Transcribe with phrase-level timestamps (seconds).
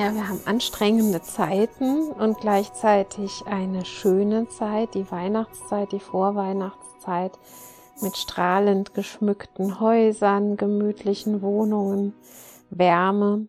[0.00, 7.38] Ja, wir haben anstrengende Zeiten und gleichzeitig eine schöne Zeit, die Weihnachtszeit, die Vorweihnachtszeit
[8.00, 12.14] mit strahlend geschmückten Häusern, gemütlichen Wohnungen,
[12.70, 13.46] Wärme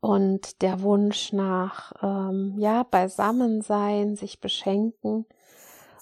[0.00, 5.24] und der Wunsch nach ähm, ja Beisammensein, sich beschenken.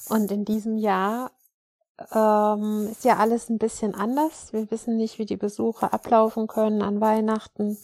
[0.09, 1.31] Und in diesem Jahr
[2.13, 4.53] ähm, ist ja alles ein bisschen anders.
[4.53, 7.79] Wir wissen nicht, wie die Besuche ablaufen können an Weihnachten.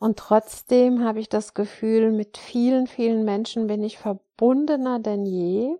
[0.00, 5.76] Und trotzdem habe ich das Gefühl, mit vielen, vielen Menschen bin ich verbundener denn je.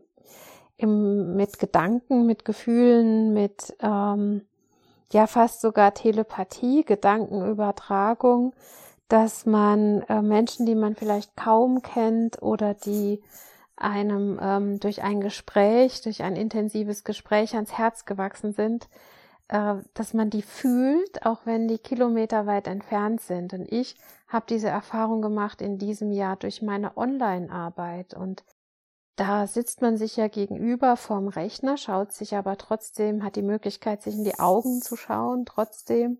[0.76, 4.42] Im, mit Gedanken, mit Gefühlen, mit ähm,
[5.10, 8.54] ja fast sogar Telepathie, Gedankenübertragung,
[9.08, 13.22] dass man äh, Menschen, die man vielleicht kaum kennt oder die
[13.76, 18.88] einem ähm, durch ein Gespräch, durch ein intensives Gespräch ans Herz gewachsen sind,
[19.50, 23.52] äh, dass man die fühlt, auch wenn die Kilometer weit entfernt sind.
[23.52, 23.96] Und ich
[24.28, 28.14] habe diese Erfahrung gemacht in diesem Jahr durch meine Online-Arbeit.
[28.14, 28.44] Und
[29.16, 34.02] da sitzt man sich ja gegenüber vorm Rechner, schaut sich aber trotzdem, hat die Möglichkeit,
[34.02, 36.18] sich in die Augen zu schauen, trotzdem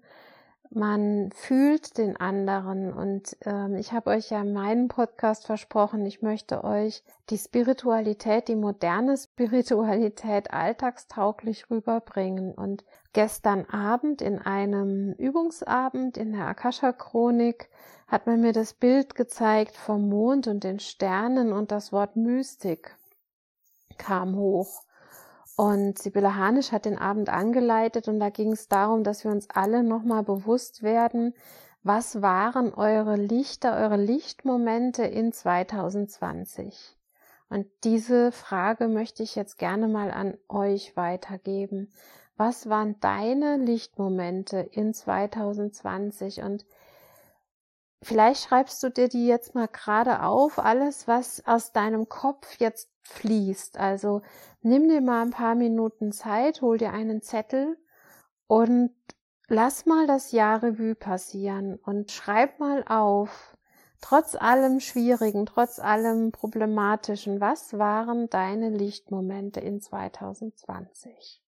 [0.71, 2.93] man fühlt den anderen.
[2.93, 8.49] Und ähm, ich habe euch ja in meinem Podcast versprochen, ich möchte euch die Spiritualität,
[8.49, 12.55] die moderne Spiritualität alltagstauglich rüberbringen.
[12.55, 17.69] Und gestern Abend in einem Übungsabend in der Akasha Chronik
[18.07, 22.97] hat man mir das Bild gezeigt vom Mond und den Sternen und das Wort Mystik
[23.99, 24.85] kam hoch
[25.61, 29.47] und Sibylle Hanisch hat den Abend angeleitet und da ging es darum, dass wir uns
[29.51, 31.35] alle nochmal bewusst werden,
[31.83, 36.97] was waren eure Lichter, eure Lichtmomente in 2020?
[37.51, 41.93] Und diese Frage möchte ich jetzt gerne mal an euch weitergeben.
[42.39, 46.41] Was waren deine Lichtmomente in 2020?
[46.41, 46.65] Und
[48.01, 52.90] vielleicht schreibst du dir die jetzt mal gerade auf, alles, was aus deinem Kopf jetzt
[53.03, 53.79] fließt.
[53.79, 54.23] Also
[54.63, 57.77] nimm dir mal ein paar Minuten Zeit, hol dir einen Zettel
[58.47, 58.95] und
[59.49, 63.57] lass mal das Jahr Revue passieren und schreib mal auf,
[64.01, 71.43] trotz allem Schwierigen, trotz allem Problematischen, was waren deine Lichtmomente in 2020?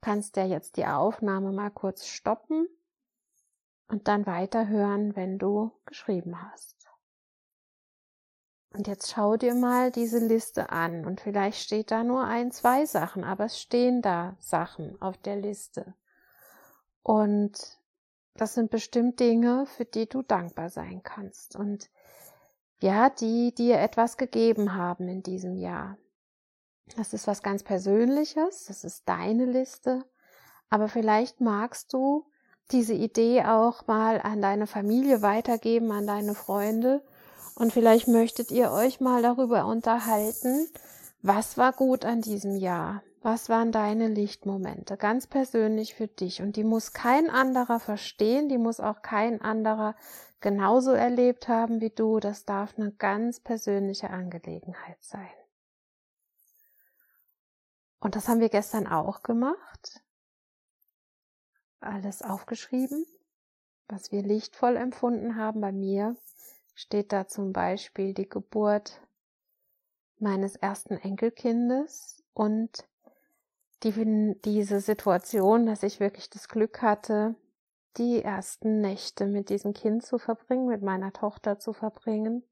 [0.00, 2.68] Kannst ja jetzt die Aufnahme mal kurz stoppen
[3.88, 6.73] und dann weiterhören, wenn du geschrieben hast.
[8.74, 12.86] Und jetzt schau dir mal diese Liste an und vielleicht steht da nur ein, zwei
[12.86, 15.94] Sachen, aber es stehen da Sachen auf der Liste.
[17.04, 17.78] Und
[18.34, 21.88] das sind bestimmt Dinge, für die du dankbar sein kannst und
[22.80, 25.96] ja, die dir etwas gegeben haben in diesem Jahr.
[26.96, 30.04] Das ist was ganz Persönliches, das ist deine Liste,
[30.68, 32.26] aber vielleicht magst du
[32.72, 37.04] diese Idee auch mal an deine Familie weitergeben, an deine Freunde
[37.54, 40.68] und vielleicht möchtet ihr euch mal darüber unterhalten,
[41.22, 43.02] was war gut an diesem Jahr?
[43.22, 44.98] Was waren deine Lichtmomente?
[44.98, 46.42] Ganz persönlich für dich.
[46.42, 49.96] Und die muss kein anderer verstehen, die muss auch kein anderer
[50.40, 52.20] genauso erlebt haben wie du.
[52.20, 55.30] Das darf eine ganz persönliche Angelegenheit sein.
[58.00, 60.02] Und das haben wir gestern auch gemacht.
[61.80, 63.06] Alles aufgeschrieben,
[63.88, 66.14] was wir lichtvoll empfunden haben bei mir
[66.74, 69.00] steht da zum Beispiel die Geburt
[70.18, 72.86] meines ersten Enkelkindes und
[73.82, 77.34] die, diese Situation, dass ich wirklich das Glück hatte,
[77.96, 82.42] die ersten Nächte mit diesem Kind zu verbringen, mit meiner Tochter zu verbringen.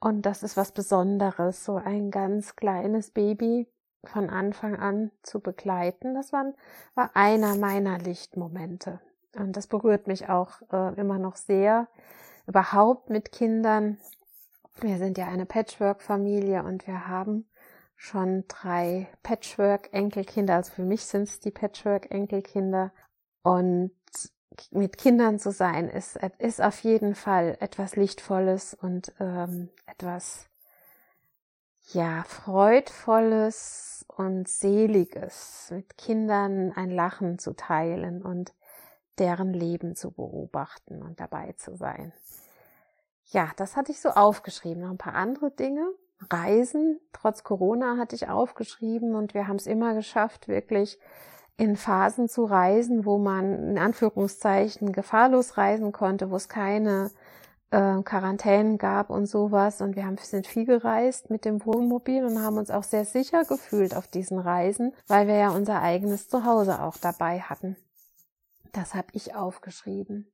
[0.00, 3.68] Und das ist was Besonderes, so ein ganz kleines Baby
[4.04, 6.14] von Anfang an zu begleiten.
[6.14, 6.52] Das war,
[6.94, 9.00] war einer meiner Lichtmomente.
[9.36, 11.88] Und das berührt mich auch äh, immer noch sehr,
[12.46, 13.98] überhaupt mit Kindern
[14.80, 17.46] Wir sind ja eine Patchwork-Familie und wir haben
[17.94, 20.56] schon drei Patchwork-Enkelkinder.
[20.56, 22.92] Also für mich sind es die Patchwork-Enkelkinder.
[23.42, 23.92] Und
[24.70, 30.48] mit Kindern zu sein, ist, ist auf jeden Fall etwas Lichtvolles und ähm, etwas,
[31.92, 38.52] ja, Freudvolles und Seliges, mit Kindern ein Lachen zu teilen und
[39.18, 42.12] deren Leben zu beobachten und dabei zu sein.
[43.26, 44.82] Ja, das hatte ich so aufgeschrieben.
[44.82, 45.86] Noch ein paar andere Dinge.
[46.30, 50.98] Reisen, trotz Corona hatte ich aufgeschrieben und wir haben es immer geschafft, wirklich
[51.56, 57.10] in Phasen zu reisen, wo man in Anführungszeichen gefahrlos reisen konnte, wo es keine
[57.70, 59.80] äh, Quarantänen gab und sowas.
[59.80, 63.44] Und wir haben, sind viel gereist mit dem Wohnmobil und haben uns auch sehr sicher
[63.44, 67.76] gefühlt auf diesen Reisen, weil wir ja unser eigenes Zuhause auch dabei hatten.
[68.72, 70.32] Das habe ich aufgeschrieben.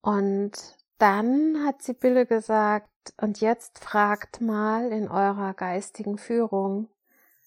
[0.00, 0.52] Und
[0.98, 2.88] dann hat Sibylle gesagt,
[3.20, 6.88] und jetzt fragt mal in eurer geistigen Führung,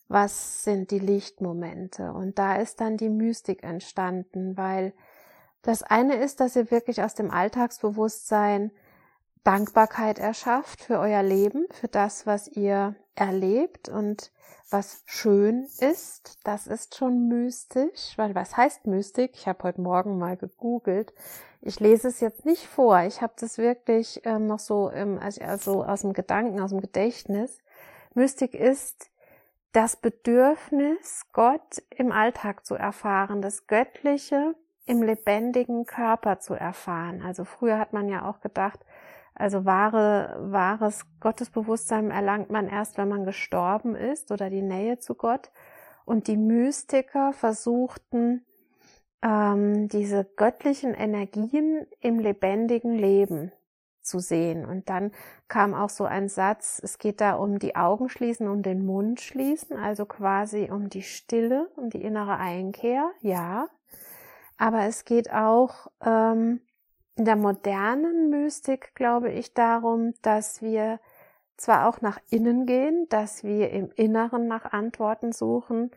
[0.08, 2.14] was sind die Lichtmomente?
[2.14, 4.94] Und da ist dann die Mystik entstanden, weil
[5.62, 8.72] das eine ist, dass ihr wirklich aus dem Alltagsbewusstsein
[9.48, 14.34] Dankbarkeit erschafft für euer Leben, für das, was ihr erlebt und
[14.70, 16.38] was schön ist.
[16.44, 19.32] Das ist schon mystisch, weil was heißt Mystik?
[19.36, 21.14] Ich habe heute Morgen mal gegoogelt.
[21.62, 23.00] Ich lese es jetzt nicht vor.
[23.04, 27.60] Ich habe das wirklich ähm, noch so im, also aus dem Gedanken, aus dem Gedächtnis.
[28.16, 29.10] Mystik ist
[29.72, 34.56] das Bedürfnis, Gott im Alltag zu erfahren, das Göttliche
[34.88, 37.22] im lebendigen Körper zu erfahren.
[37.22, 38.80] Also früher hat man ja auch gedacht,
[39.38, 45.16] also wahre, wahres Gottesbewusstsein erlangt man erst, wenn man gestorben ist oder die Nähe zu
[45.16, 45.52] Gott.
[46.06, 48.46] Und die Mystiker versuchten,
[49.22, 53.52] ähm, diese göttlichen Energien im lebendigen Leben
[54.02, 54.66] zu sehen.
[54.66, 55.12] Und dann
[55.48, 59.20] kam auch so ein Satz, es geht da um die Augen schließen, um den Mund
[59.22, 63.68] schließen, also quasi um die Stille, um die innere Einkehr, ja.
[64.58, 66.62] Aber es geht auch ähm,
[67.18, 71.00] in der modernen Mystik, glaube ich, darum, dass wir
[71.58, 75.92] zwar auch nach innen gehen, dass wir im Inneren nach Antworten suchen,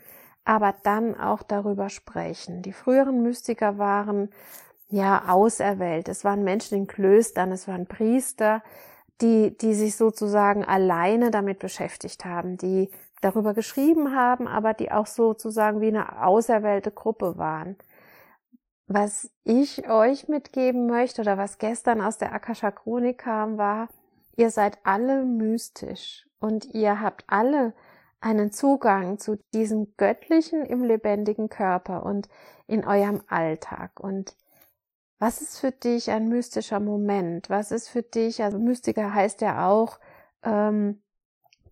[0.44, 2.62] aber dann auch darüber sprechen.
[2.62, 4.30] Die früheren Mystiker waren
[4.88, 6.08] ja auserwählt.
[6.08, 8.62] Es waren Menschen in Klöstern, es waren Priester,
[9.20, 12.90] die, die sich sozusagen alleine damit beschäftigt haben, die
[13.20, 17.76] darüber geschrieben haben, aber die auch sozusagen wie eine auserwählte Gruppe waren.
[18.92, 23.88] Was ich euch mitgeben möchte oder was gestern aus der Akasha Chronik kam, war,
[24.34, 27.72] ihr seid alle mystisch und ihr habt alle
[28.20, 32.28] einen Zugang zu diesem Göttlichen im lebendigen Körper und
[32.66, 34.00] in eurem Alltag.
[34.00, 34.34] Und
[35.20, 37.48] was ist für dich ein mystischer Moment?
[37.48, 40.00] Was ist für dich, also Mystiker heißt ja auch
[40.42, 41.00] ähm,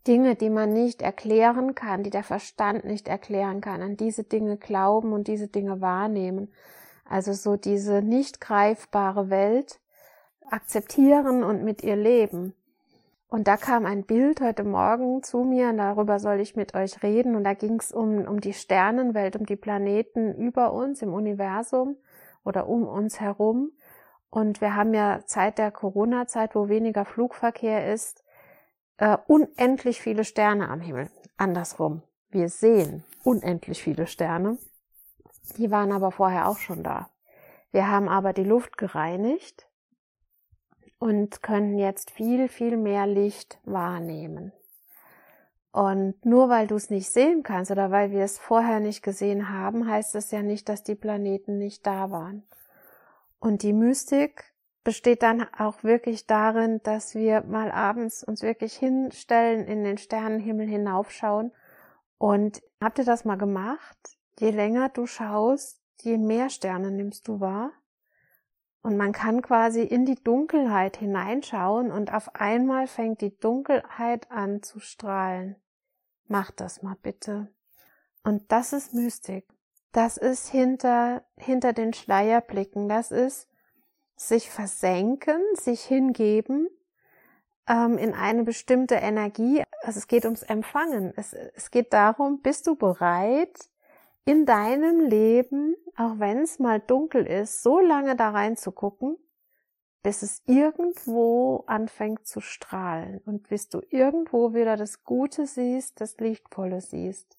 [0.06, 4.56] Dinge, die man nicht erklären kann, die der Verstand nicht erklären kann, an diese Dinge
[4.56, 6.52] glauben und diese Dinge wahrnehmen.
[7.08, 9.80] Also so diese nicht greifbare Welt
[10.50, 12.54] akzeptieren und mit ihr leben.
[13.28, 17.02] Und da kam ein Bild heute Morgen zu mir, und darüber soll ich mit euch
[17.02, 17.36] reden.
[17.36, 21.96] Und da ging es um, um die Sternenwelt, um die Planeten über uns im Universum
[22.44, 23.72] oder um uns herum.
[24.30, 28.24] Und wir haben ja Zeit der Corona-Zeit, wo weniger Flugverkehr ist,
[28.96, 31.10] äh, unendlich viele Sterne am Himmel.
[31.36, 32.02] Andersrum.
[32.30, 34.58] Wir sehen unendlich viele Sterne.
[35.56, 37.08] Die waren aber vorher auch schon da.
[37.70, 39.68] Wir haben aber die Luft gereinigt
[40.98, 44.52] und können jetzt viel, viel mehr Licht wahrnehmen.
[45.70, 49.50] Und nur weil du es nicht sehen kannst oder weil wir es vorher nicht gesehen
[49.50, 52.42] haben, heißt es ja nicht, dass die Planeten nicht da waren.
[53.38, 54.44] Und die Mystik
[54.82, 60.66] besteht dann auch wirklich darin, dass wir mal abends uns wirklich hinstellen, in den Sternenhimmel
[60.66, 61.52] hinaufschauen.
[62.16, 64.17] Und habt ihr das mal gemacht?
[64.38, 67.72] Je länger du schaust, je mehr Sterne nimmst du wahr.
[68.82, 74.62] Und man kann quasi in die Dunkelheit hineinschauen und auf einmal fängt die Dunkelheit an
[74.62, 75.56] zu strahlen.
[76.26, 77.48] Mach das mal bitte.
[78.22, 79.48] Und das ist Mystik.
[79.92, 82.88] Das ist hinter, hinter den Schleierblicken.
[82.88, 83.48] Das ist
[84.16, 86.68] sich versenken, sich hingeben
[87.68, 89.64] ähm, in eine bestimmte Energie.
[89.82, 91.12] Also es geht ums Empfangen.
[91.16, 93.70] Es, es geht darum, bist du bereit,
[94.28, 99.16] in deinem Leben, auch wenn es mal dunkel ist, so lange da reinzugucken,
[100.02, 106.18] bis es irgendwo anfängt zu strahlen und bis du irgendwo wieder das Gute siehst, das
[106.18, 107.38] Lichtvolle siehst.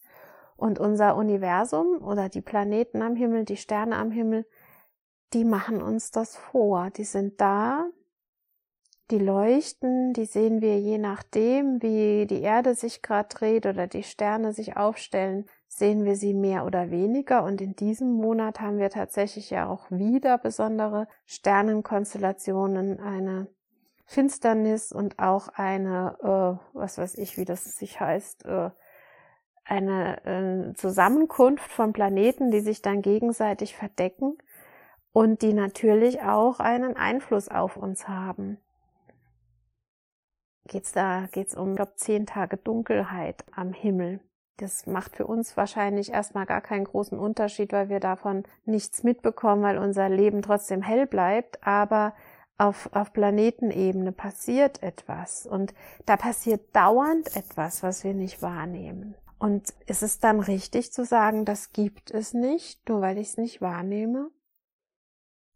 [0.57, 4.47] Und unser Universum oder die Planeten am Himmel, die Sterne am Himmel,
[5.33, 6.89] die machen uns das vor.
[6.89, 7.87] Die sind da,
[9.11, 14.01] die leuchten, die sehen wir je nachdem, wie die Erde sich gerade dreht oder die
[14.01, 17.43] Sterne sich aufstellen, sehen wir sie mehr oder weniger.
[17.43, 23.47] Und in diesem Monat haben wir tatsächlich ja auch wieder besondere Sternenkonstellationen, eine
[24.05, 28.71] Finsternis und auch eine, äh, was weiß ich, wie das sich heißt, äh,
[29.63, 34.37] eine äh, Zusammenkunft von Planeten, die sich dann gegenseitig verdecken
[35.11, 38.57] und die natürlich auch einen Einfluss auf uns haben.
[40.65, 44.19] Geht's da, geht's um, ich glaube, zehn Tage Dunkelheit am Himmel.
[44.59, 49.63] Das macht für uns wahrscheinlich erstmal gar keinen großen Unterschied, weil wir davon nichts mitbekommen,
[49.63, 51.65] weil unser Leben trotzdem hell bleibt.
[51.65, 52.13] Aber
[52.57, 55.73] auf, auf Planetenebene passiert etwas und
[56.05, 59.15] da passiert dauernd etwas, was wir nicht wahrnehmen.
[59.39, 63.37] Und ist es dann richtig zu sagen, das gibt es nicht, nur weil ich es
[63.37, 64.29] nicht wahrnehme?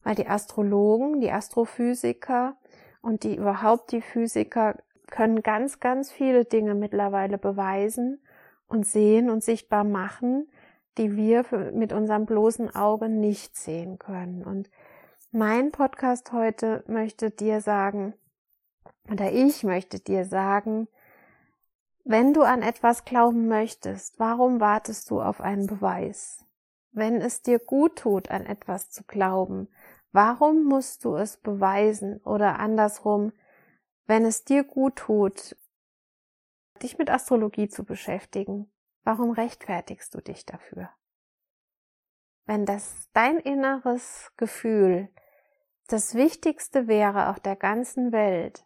[0.03, 2.55] Weil die Astrologen, die Astrophysiker
[3.01, 8.22] und die überhaupt die Physiker können ganz, ganz viele Dinge mittlerweile beweisen
[8.67, 10.48] und sehen und sichtbar machen,
[10.98, 14.43] die wir mit unserem bloßen Auge nicht sehen können.
[14.43, 14.70] Und
[15.32, 18.13] mein Podcast heute möchte dir sagen,
[19.12, 20.88] oder ich möchte dir sagen,
[22.05, 26.46] wenn du an etwas glauben möchtest, warum wartest du auf einen Beweis?
[26.91, 29.70] Wenn es dir gut tut, an etwas zu glauben,
[30.12, 32.17] warum musst du es beweisen?
[32.24, 33.32] Oder andersrum,
[34.05, 35.55] wenn es dir gut tut,
[36.81, 38.71] dich mit Astrologie zu beschäftigen,
[39.03, 40.89] warum rechtfertigst du dich dafür?
[42.45, 45.09] Wenn das dein inneres Gefühl
[45.87, 48.65] das Wichtigste wäre auf der ganzen Welt,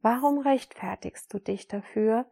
[0.00, 2.26] warum rechtfertigst du dich dafür,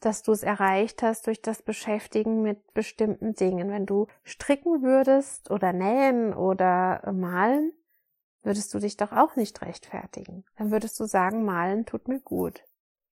[0.00, 3.70] dass du es erreicht hast durch das Beschäftigen mit bestimmten Dingen?
[3.70, 7.72] Wenn du stricken würdest oder nähen oder malen,
[8.42, 10.44] würdest du dich doch auch nicht rechtfertigen.
[10.56, 12.64] Dann würdest du sagen, malen tut mir gut.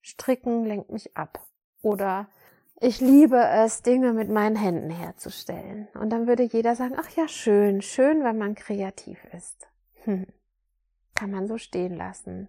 [0.07, 1.45] Stricken lenkt mich ab.
[1.81, 2.29] Oder
[2.79, 5.89] ich liebe es, Dinge mit meinen Händen herzustellen.
[5.95, 9.67] Und dann würde jeder sagen, ach ja, schön, schön, wenn man kreativ ist.
[10.05, 10.25] Hm.
[11.13, 12.47] Kann man so stehen lassen.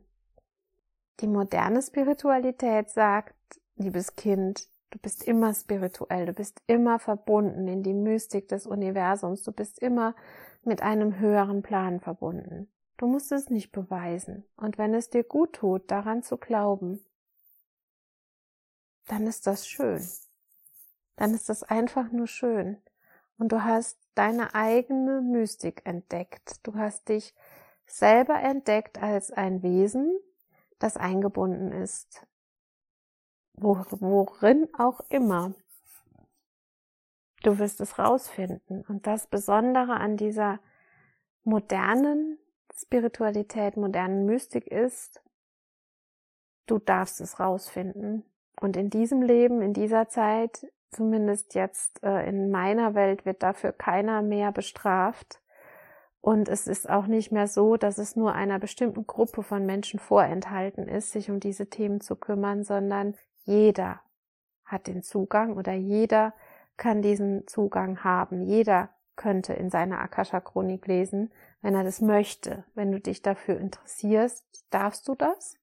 [1.19, 3.35] Die moderne Spiritualität sagt,
[3.75, 9.43] liebes Kind, du bist immer spirituell, du bist immer verbunden in die Mystik des Universums,
[9.43, 10.15] du bist immer
[10.63, 12.69] mit einem höheren Plan verbunden.
[12.99, 14.45] Du musst es nicht beweisen.
[14.57, 17.01] Und wenn es dir gut tut, daran zu glauben,
[19.09, 20.07] dann ist das schön.
[21.17, 22.81] Dann ist das einfach nur schön.
[23.39, 26.61] Und du hast deine eigene Mystik entdeckt.
[26.67, 27.35] Du hast dich
[27.87, 30.19] selber entdeckt als ein Wesen,
[30.79, 32.27] das eingebunden ist.
[33.55, 35.55] Worin auch immer.
[37.43, 38.85] Du wirst es rausfinden.
[38.87, 40.61] Und das Besondere an dieser
[41.43, 42.39] modernen
[42.75, 45.23] Spiritualität, modernen Mystik ist,
[46.67, 48.25] du darfst es rausfinden.
[48.61, 53.73] Und in diesem Leben, in dieser Zeit, zumindest jetzt äh, in meiner Welt, wird dafür
[53.73, 55.41] keiner mehr bestraft.
[56.21, 60.01] Und es ist auch nicht mehr so, dass es nur einer bestimmten Gruppe von Menschen
[60.01, 64.01] vorenthalten ist, sich um diese Themen zu kümmern, sondern jeder
[64.65, 66.35] hat den Zugang oder jeder
[66.77, 68.43] kann diesen Zugang haben.
[68.43, 72.65] Jeder könnte in seiner Akasha-Chronik lesen, wenn er das möchte.
[72.75, 75.57] Wenn du dich dafür interessierst, darfst du das.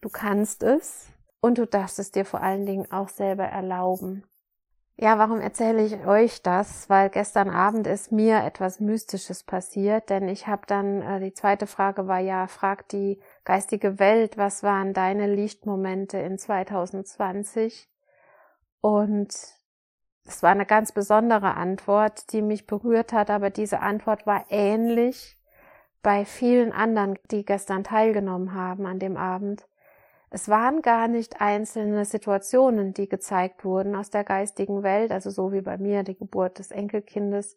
[0.00, 1.08] Du kannst es.
[1.40, 4.24] Und du darfst es dir vor allen Dingen auch selber erlauben.
[5.00, 6.90] Ja, warum erzähle ich euch das?
[6.90, 11.68] Weil gestern Abend ist mir etwas Mystisches passiert, denn ich habe dann, äh, die zweite
[11.68, 17.88] Frage war ja, fragt die geistige Welt, was waren deine Lichtmomente in 2020?
[18.80, 19.28] Und
[20.24, 25.38] es war eine ganz besondere Antwort, die mich berührt hat, aber diese Antwort war ähnlich
[26.02, 29.67] bei vielen anderen, die gestern teilgenommen haben an dem Abend.
[30.30, 35.52] Es waren gar nicht einzelne Situationen, die gezeigt wurden aus der geistigen Welt, also so
[35.52, 37.56] wie bei mir die Geburt des Enkelkindes.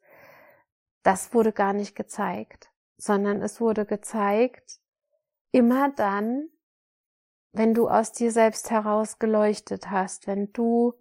[1.04, 4.80] Das wurde gar nicht gezeigt, sondern es wurde gezeigt,
[5.51, 6.48] immer dann,
[7.54, 10.94] wenn du aus dir selbst heraus geleuchtet hast, wenn du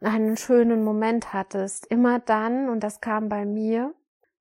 [0.00, 3.94] einen schönen Moment hattest, immer dann, und das kam bei mir,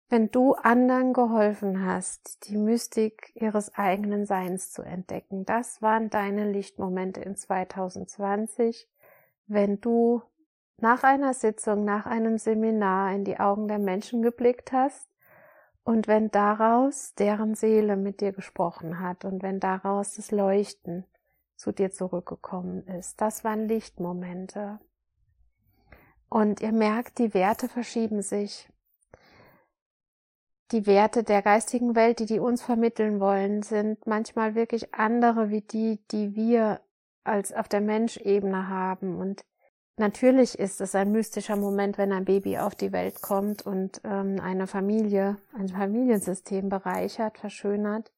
[0.10, 5.46] wenn du anderen geholfen hast, die Mystik ihres eigenen Seins zu entdecken.
[5.46, 8.88] Das waren deine Lichtmomente in 2020,
[9.48, 10.22] wenn du
[10.80, 15.10] nach einer Sitzung, nach einem Seminar in die Augen der Menschen geblickt hast
[15.84, 21.06] und wenn daraus deren Seele mit dir gesprochen hat und wenn daraus das Leuchten
[21.56, 23.20] zu dir zurückgekommen ist.
[23.20, 24.80] Das waren Lichtmomente.
[26.30, 28.70] Und ihr merkt, die Werte verschieben sich.
[30.72, 35.62] Die Werte der geistigen Welt, die die uns vermitteln wollen, sind manchmal wirklich andere wie
[35.62, 36.82] die, die wir
[37.24, 39.18] als auf der Menschebene haben.
[39.18, 39.46] Und
[39.98, 44.40] natürlich ist es ein mystischer Moment, wenn ein Baby auf die Welt kommt und ähm,
[44.42, 48.12] eine Familie, ein Familiensystem bereichert, verschönert.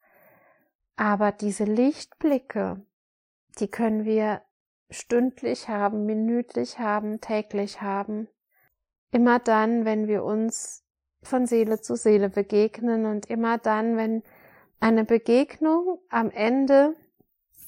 [0.95, 2.81] Aber diese Lichtblicke,
[3.59, 4.41] die können wir
[4.89, 8.27] stündlich haben, minütlich haben, täglich haben.
[9.11, 10.83] Immer dann, wenn wir uns
[11.21, 14.23] von Seele zu Seele begegnen und immer dann, wenn
[14.79, 16.95] eine Begegnung am Ende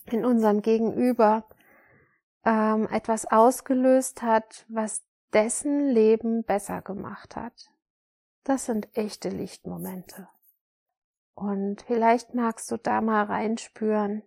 [0.05, 1.45] in unserem Gegenüber
[2.45, 5.03] ähm, etwas ausgelöst hat, was
[5.33, 7.71] dessen Leben besser gemacht hat.
[8.43, 10.27] Das sind echte Lichtmomente.
[11.35, 14.23] Und vielleicht magst du da mal reinspüren,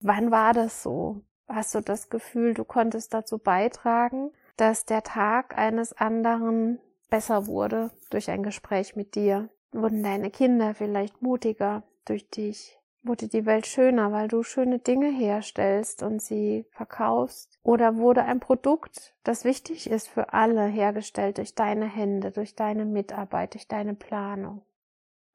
[0.00, 1.22] wann war das so?
[1.48, 7.90] Hast du das Gefühl, du konntest dazu beitragen, dass der Tag eines anderen besser wurde
[8.10, 9.48] durch ein Gespräch mit dir?
[9.72, 12.78] Wurden deine Kinder vielleicht mutiger durch dich?
[13.02, 17.58] Wurde die Welt schöner, weil du schöne Dinge herstellst und sie verkaufst?
[17.62, 22.84] Oder wurde ein Produkt, das wichtig ist für alle, hergestellt durch deine Hände, durch deine
[22.84, 24.62] Mitarbeit, durch deine Planung?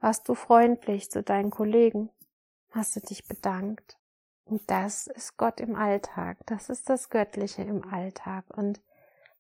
[0.02, 2.10] Warst du freundlich zu deinen Kollegen?
[2.72, 3.98] Hast du dich bedankt?
[4.44, 6.40] Und das ist Gott im Alltag.
[6.48, 8.46] Das ist das Göttliche im Alltag.
[8.50, 8.82] Und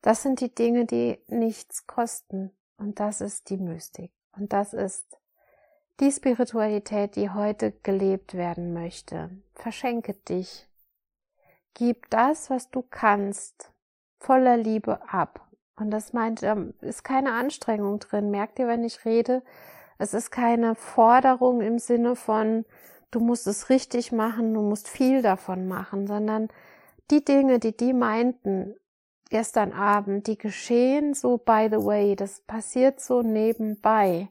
[0.01, 2.51] das sind die Dinge, die nichts kosten.
[2.77, 4.11] Und das ist die Mystik.
[4.35, 5.05] Und das ist
[5.99, 9.29] die Spiritualität, die heute gelebt werden möchte.
[9.53, 10.67] Verschenke dich.
[11.75, 13.71] Gib das, was du kannst,
[14.19, 15.47] voller Liebe ab.
[15.75, 16.41] Und das meint,
[16.81, 18.31] ist keine Anstrengung drin.
[18.31, 19.43] Merkt ihr, wenn ich rede,
[19.97, 22.65] es ist keine Forderung im Sinne von,
[23.11, 26.49] du musst es richtig machen, du musst viel davon machen, sondern
[27.11, 28.75] die Dinge, die die meinten,
[29.31, 34.29] gestern Abend, die geschehen so by the way, das passiert so nebenbei.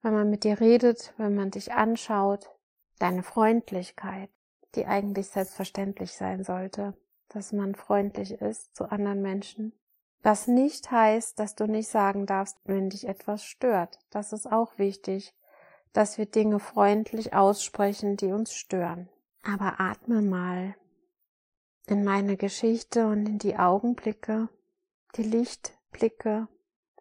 [0.00, 2.48] Wenn man mit dir redet, wenn man dich anschaut,
[2.98, 4.30] deine Freundlichkeit,
[4.74, 6.94] die eigentlich selbstverständlich sein sollte,
[7.28, 9.72] dass man freundlich ist zu anderen Menschen.
[10.22, 13.98] Was nicht heißt, dass du nicht sagen darfst, wenn dich etwas stört.
[14.10, 15.34] Das ist auch wichtig,
[15.92, 19.08] dass wir Dinge freundlich aussprechen, die uns stören.
[19.42, 20.74] Aber atme mal
[21.90, 24.48] in meine Geschichte und in die Augenblicke,
[25.16, 26.48] die Lichtblicke.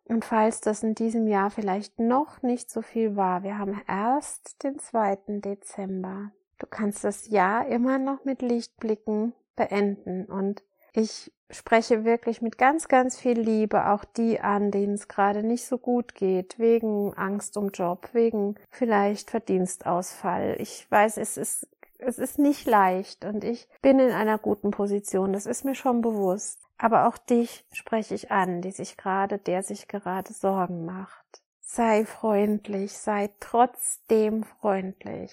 [0.06, 4.63] Und falls das in diesem Jahr vielleicht noch nicht so viel war, wir haben erst
[4.63, 5.17] den 2.
[5.41, 6.32] Dezember.
[6.60, 12.88] Du kannst das Jahr immer noch mit Lichtblicken beenden und ich spreche wirklich mit ganz,
[12.88, 17.56] ganz viel Liebe auch die an, denen es gerade nicht so gut geht, wegen Angst
[17.58, 20.56] um Job, wegen vielleicht Verdienstausfall.
[20.60, 21.67] Ich weiß, es ist
[21.99, 26.01] es ist nicht leicht und ich bin in einer guten Position, das ist mir schon
[26.01, 26.60] bewusst.
[26.77, 31.41] Aber auch dich spreche ich an, die sich gerade, der sich gerade Sorgen macht.
[31.60, 35.31] Sei freundlich, sei trotzdem freundlich.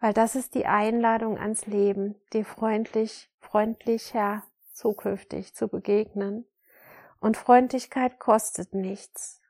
[0.00, 4.42] Weil das ist die Einladung ans Leben, dir freundlich, freundlicher
[4.72, 6.46] zukünftig zu begegnen.
[7.18, 9.40] Und Freundlichkeit kostet nichts.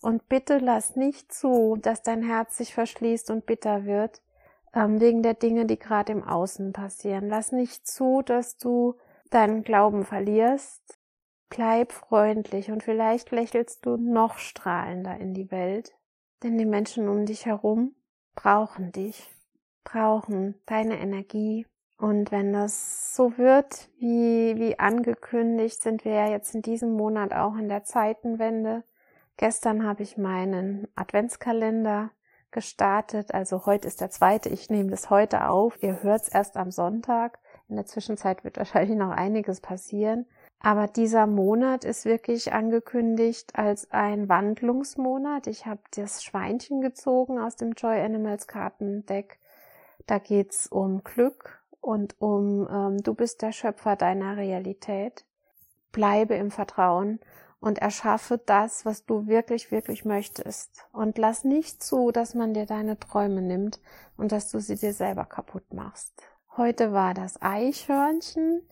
[0.00, 4.22] Und bitte lass nicht zu, dass dein Herz sich verschließt und bitter wird,
[4.74, 7.28] ähm, wegen der Dinge, die gerade im Außen passieren.
[7.28, 8.96] Lass nicht zu, dass du
[9.30, 10.98] deinen Glauben verlierst.
[11.50, 15.94] Bleib freundlich und vielleicht lächelst du noch strahlender in die Welt,
[16.42, 17.94] denn die Menschen um dich herum
[18.34, 19.30] brauchen dich,
[19.82, 21.66] brauchen deine Energie.
[21.96, 27.32] Und wenn das so wird, wie, wie angekündigt, sind wir ja jetzt in diesem Monat
[27.32, 28.84] auch in der Zeitenwende.
[29.36, 32.10] Gestern habe ich meinen Adventskalender
[32.50, 33.34] gestartet.
[33.34, 34.48] Also heute ist der zweite.
[34.48, 35.82] Ich nehme das heute auf.
[35.82, 37.38] Ihr hört es erst am Sonntag.
[37.68, 40.26] In der Zwischenzeit wird wahrscheinlich noch einiges passieren.
[40.60, 45.46] Aber dieser Monat ist wirklich angekündigt als ein Wandlungsmonat.
[45.46, 49.38] Ich habe das Schweinchen gezogen aus dem Joy Animals Kartendeck.
[50.06, 55.24] Da geht's um Glück und um ähm, du bist der Schöpfer deiner Realität.
[55.92, 57.20] Bleibe im Vertrauen
[57.60, 60.86] und erschaffe das, was du wirklich, wirklich möchtest.
[60.92, 63.80] Und lass nicht zu, dass man dir deine Träume nimmt
[64.16, 66.12] und dass du sie dir selber kaputt machst.
[66.56, 68.62] Heute war das Eichhörnchen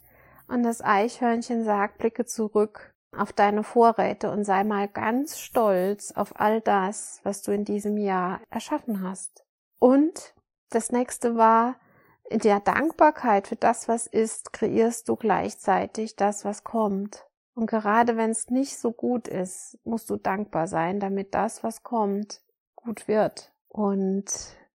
[0.49, 6.39] und das Eichhörnchen sagt, blicke zurück auf deine Vorräte und sei mal ganz stolz auf
[6.39, 9.45] all das, was du in diesem Jahr erschaffen hast.
[9.79, 10.35] Und
[10.71, 11.77] das nächste war,
[12.29, 17.25] in der Dankbarkeit für das, was ist, kreierst du gleichzeitig das, was kommt.
[17.57, 21.83] Und gerade wenn es nicht so gut ist, musst du dankbar sein, damit das, was
[21.83, 22.43] kommt,
[22.75, 23.51] gut wird.
[23.69, 24.27] Und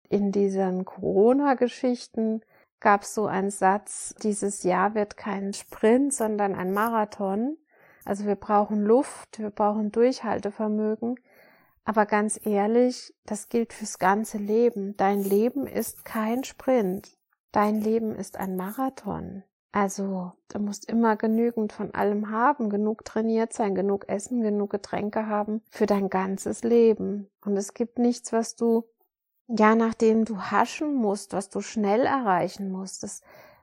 [0.07, 2.41] in diesen Corona-Geschichten
[2.79, 7.57] gab es so einen Satz, dieses Jahr wird kein Sprint, sondern ein Marathon.
[8.05, 11.19] Also wir brauchen Luft, wir brauchen Durchhaltevermögen,
[11.83, 14.95] Aber ganz ehrlich, das gilt fürs ganze Leben.
[14.95, 17.17] Dein Leben ist kein Sprint.
[17.51, 19.43] Dein Leben ist ein Marathon.
[19.71, 25.27] Also, du musst immer genügend von allem haben, genug trainiert sein, genug essen, genug Getränke
[25.27, 27.29] haben für dein ganzes Leben.
[27.45, 28.85] Und es gibt nichts, was du,
[29.47, 33.03] ja, nachdem du haschen musst, was du schnell erreichen musst.
[33.03, 33.21] Es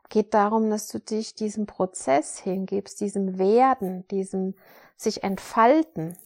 [0.08, 4.54] geht darum, dass du dich diesem Prozess hingibst, diesem Werden, diesem
[4.96, 6.16] sich entfalten.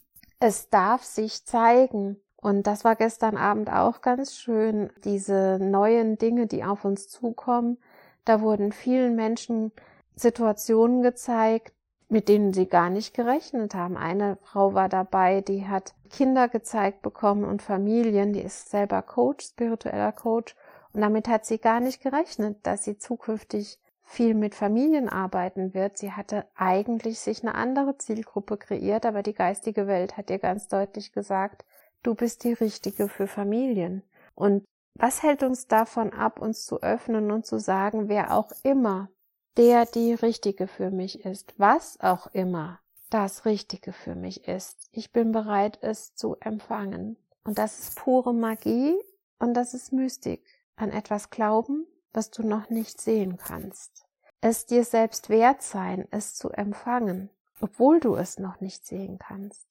[0.40, 2.20] Es darf sich zeigen.
[2.36, 7.78] Und das war gestern Abend auch ganz schön, diese neuen Dinge, die auf uns zukommen
[8.24, 9.72] da wurden vielen Menschen
[10.14, 11.72] Situationen gezeigt,
[12.08, 13.96] mit denen sie gar nicht gerechnet haben.
[13.96, 19.46] Eine Frau war dabei, die hat Kinder gezeigt bekommen und Familien, die ist selber Coach,
[19.46, 20.56] spiritueller Coach,
[20.92, 25.98] und damit hat sie gar nicht gerechnet, dass sie zukünftig viel mit Familien arbeiten wird.
[25.98, 30.66] Sie hatte eigentlich sich eine andere Zielgruppe kreiert, aber die geistige Welt hat ihr ganz
[30.66, 31.64] deutlich gesagt,
[32.02, 34.02] du bist die richtige für Familien.
[34.34, 39.08] Und was hält uns davon ab, uns zu öffnen und zu sagen, wer auch immer
[39.56, 44.88] der die Richtige für mich ist, was auch immer das Richtige für mich ist.
[44.92, 47.16] Ich bin bereit, es zu empfangen.
[47.44, 48.96] Und das ist pure Magie
[49.38, 50.44] und das ist Mystik.
[50.76, 54.06] An etwas glauben, was du noch nicht sehen kannst.
[54.40, 57.28] Es dir selbst wert sein, es zu empfangen,
[57.60, 59.66] obwohl du es noch nicht sehen kannst.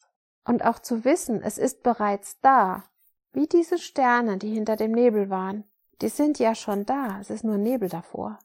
[0.45, 2.84] Und auch zu wissen, es ist bereits da.
[3.32, 5.63] Wie diese Sterne, die hinter dem Nebel waren.
[6.02, 8.39] Die sind ja schon da, es ist nur Nebel davor.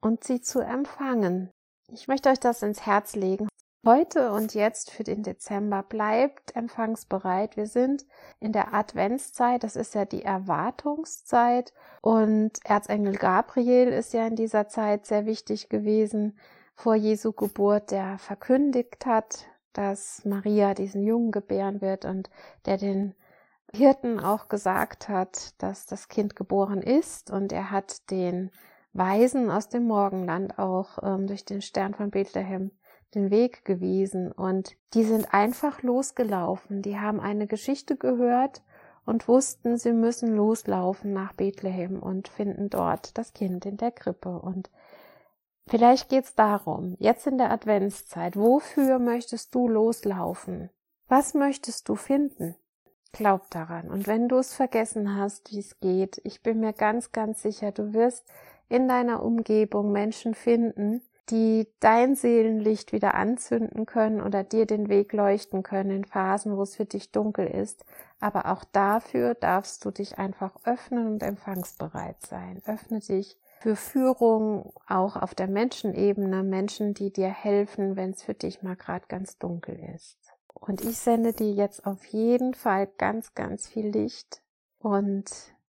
[0.00, 1.50] Und sie zu empfangen.
[1.88, 3.48] Ich möchte euch das ins Herz legen.
[3.84, 7.56] Heute und jetzt für den Dezember bleibt empfangsbereit.
[7.56, 8.04] Wir sind
[8.38, 14.68] in der Adventszeit, das ist ja die Erwartungszeit und Erzengel Gabriel ist ja in dieser
[14.68, 16.38] Zeit sehr wichtig gewesen
[16.74, 22.28] vor Jesu Geburt, der verkündigt hat, dass Maria diesen Jungen gebären wird und
[22.66, 23.14] der den
[23.72, 28.50] Hirten auch gesagt hat, dass das Kind geboren ist und er hat den
[28.92, 32.72] Weisen aus dem Morgenland auch ähm, durch den Stern von Bethlehem
[33.14, 36.82] den Weg gewiesen und die sind einfach losgelaufen.
[36.82, 38.62] Die haben eine Geschichte gehört
[39.04, 44.40] und wussten, sie müssen loslaufen nach Bethlehem und finden dort das Kind in der Krippe.
[44.40, 44.70] Und
[45.66, 50.70] vielleicht geht's darum, jetzt in der Adventszeit, wofür möchtest du loslaufen?
[51.08, 52.54] Was möchtest du finden?
[53.12, 53.90] Glaub daran.
[53.90, 57.72] Und wenn du es vergessen hast, wie es geht, ich bin mir ganz, ganz sicher,
[57.72, 58.24] du wirst
[58.68, 65.12] in deiner Umgebung Menschen finden, die dein Seelenlicht wieder anzünden können oder dir den Weg
[65.12, 67.84] leuchten können in Phasen, wo es für dich dunkel ist.
[68.18, 72.60] Aber auch dafür darfst du dich einfach öffnen und empfangsbereit sein.
[72.66, 78.34] Öffne dich für Führung auch auf der Menschenebene, Menschen, die dir helfen, wenn es für
[78.34, 80.19] dich mal gerade ganz dunkel ist.
[80.54, 84.42] Und ich sende dir jetzt auf jeden Fall ganz, ganz viel Licht
[84.78, 85.30] und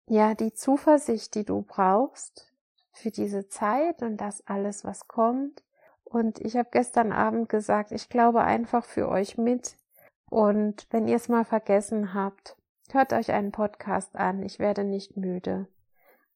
[0.06, 2.52] ja, die Zuversicht, die du brauchst
[2.92, 5.62] für diese Zeit und das alles, was kommt.
[6.04, 9.76] Und ich habe gestern Abend gesagt, ich glaube einfach für euch mit.
[10.28, 12.56] Und wenn ihr es mal vergessen habt,
[12.90, 14.42] hört euch einen Podcast an.
[14.42, 15.68] Ich werde nicht müde,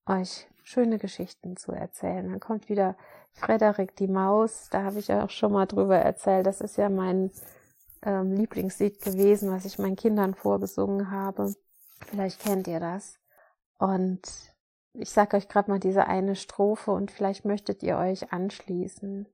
[0.07, 2.31] euch schöne Geschichten zu erzählen.
[2.31, 2.97] Dann kommt wieder
[3.33, 4.69] Frederik die Maus.
[4.71, 6.47] Da habe ich ja auch schon mal drüber erzählt.
[6.47, 7.33] Das ist ja mein
[8.05, 11.55] ähm, Lieblingslied gewesen, was ich meinen Kindern vorgesungen habe.
[12.07, 13.19] Vielleicht kennt ihr das.
[13.79, 14.23] Und
[14.93, 19.27] ich sage euch gerade mal diese eine Strophe und vielleicht möchtet ihr euch anschließen.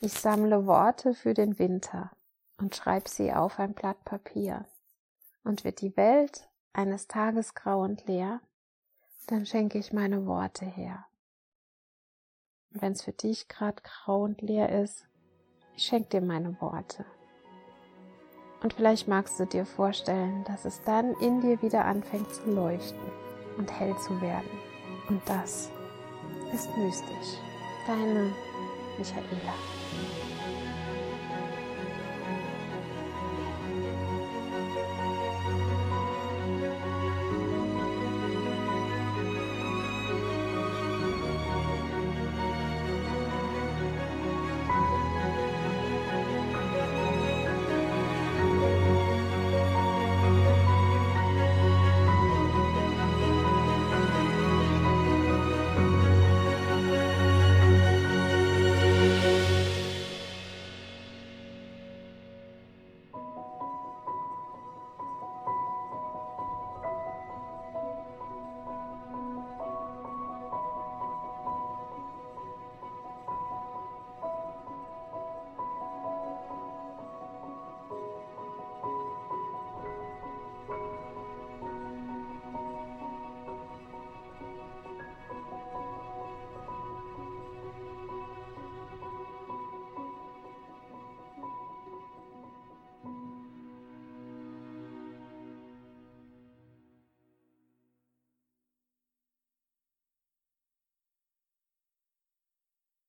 [0.00, 2.10] Ich sammle Worte für den Winter
[2.58, 4.66] und schreibe sie auf ein Blatt Papier.
[5.44, 8.40] Und wird die Welt eines Tages grau und leer,
[9.26, 11.06] dann schenke ich meine Worte her.
[12.72, 15.06] Und wenn es für dich gerade grau und leer ist,
[15.76, 17.04] ich schenke dir meine Worte.
[18.64, 22.98] Und vielleicht magst du dir vorstellen, dass es dann in dir wieder anfängt zu leuchten
[23.58, 24.48] und hell zu werden.
[25.06, 25.68] Und das
[26.50, 27.38] ist mystisch.
[27.86, 28.32] Deine
[28.96, 30.23] Michaela.